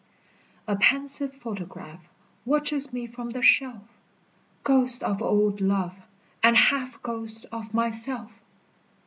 A 0.67 0.75
pensive 0.75 1.31
photograph 1.31 2.09
Watches 2.43 2.91
me 2.91 3.05
from 3.05 3.29
the 3.29 3.43
shelf 3.43 3.83
Ghost 4.63 5.03
of 5.03 5.21
old 5.21 5.61
love, 5.61 6.01
and 6.41 6.57
half 6.57 6.99
Ghost 7.03 7.45
of 7.51 7.75
myself! 7.75 8.41